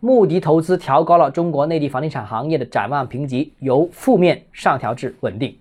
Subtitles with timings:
[0.00, 5.56] 穆迪投资调高了中国内地房地产行业的展望评级，由负面上调至稳定。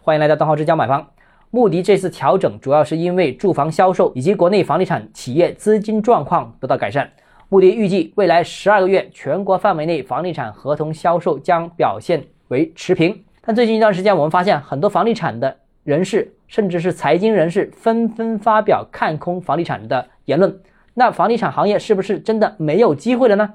[0.00, 1.06] 欢迎来到东浩之家买房。
[1.50, 7.08] 穆迪这次调整主要是因为住房销售以及国内房地产企业资金状况得到改善。
[7.50, 13.22] 穆迪预计未来十二个月全国范围内房地产合同销售将表现为持平。
[13.42, 20.58] 但最近一段时间，我们发现很多房地产的人士，甚至是财经人士，纷纷发表看空房地产的言论。
[20.94, 23.54] 那房地产行业是不是真的没有机会了呢？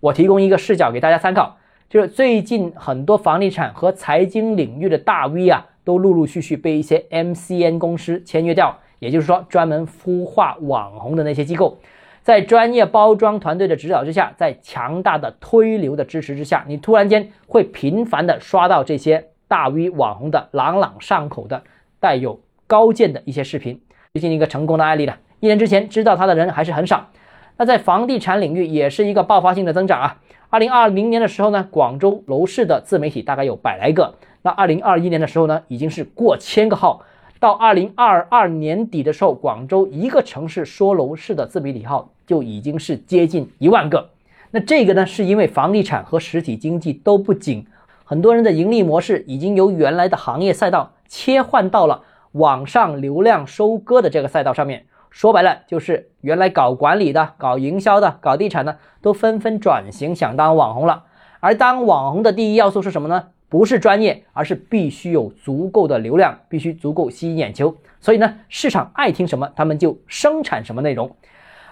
[0.00, 1.56] 我提供一个视角给大家参考，
[1.88, 11.78] 就是最近很多房地产和财经领域的大 V 啊，都陆陆续续被一些 MCN 公司签约掉，也就是说专门孵化网红的那些机构，
[12.22, 21.62] 在专业包装团队的指导之下，在强大的推流的支持之下，你突然间会频繁的刷到这些大 V 网红的朗朗上口的
[22.00, 23.80] 带有高见的一些视频。
[24.12, 25.16] 最近一个成功的案例了。
[25.40, 27.08] 一年之前知道它的人还是很少，
[27.56, 30.18] 那在房地产领域也是一个爆发性的增长啊。
[30.48, 37.02] 二零二零年的时候呢，广州楼市的自媒体大概有百来个，那二零二一年的时候呢，已经是过千个号。
[37.38, 44.08] 到二零二二年底的时候，广州一个城市说楼市的自媒体号就已经是接近一万个。
[44.52, 47.66] 那这个呢，是因为房地产和实体经济都不景，
[48.04, 54.86] 很多人的盈利模式已经由原来的行业赛道切换到了网上流量收割的这个赛道上面。
[55.16, 61.04] 说白了，就是原来搞管理的、搞营销的、搞地产的，都纷纷转型想当网红了。
[61.40, 63.28] 而当网红的第一要素是什么呢？
[63.48, 67.74] 不是专业，而是必须有足够的流量，必须足够吸引眼球。
[67.98, 71.10] 所以呢，市场爱听什么，他们就生产什么内容。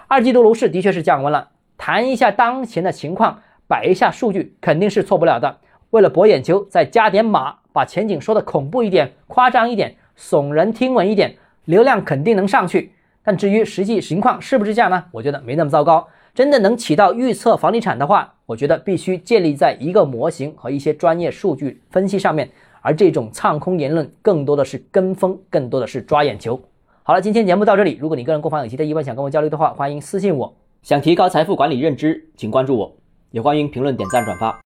[0.08, 5.58] 二季度楼市的确是降温了，谈一下当前的情况，摆一下数据，肯定是错不了的。
[5.90, 12.94] 为了博眼球，再加点码，把前景说的恐怖一点、夸张一点、耸人听闻一点，流量肯定能上去。
[13.24, 15.06] 但至于实际情况是不是这样呢？
[15.10, 16.06] 我觉得没那么糟糕。
[16.34, 22.50] 真的能起到预测房地产的话，我觉得必须建立在一个模型和一些专业数据分析上面。
[22.82, 26.60] 而这种唱空言论更多的是跟风，更多的是抓眼球。
[27.02, 27.96] 好了，今天节目到这里。
[28.00, 30.54] 如果你个人购房有其他疑问想跟我交流的话，欢迎私信我。
[30.82, 32.94] 想提高财富管理认知，请关注我，
[33.30, 34.60] 也欢迎评论、点赞、转发。